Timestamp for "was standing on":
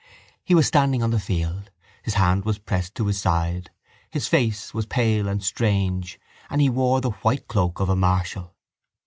0.55-1.11